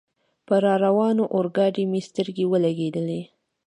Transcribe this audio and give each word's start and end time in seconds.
پر 0.47 0.59
را 0.65 0.73
روانې 0.85 1.23
اورګاډي 1.35 1.83
مې 1.91 2.01
سترګې 2.09 2.45
ولګېدلې. 2.51 3.21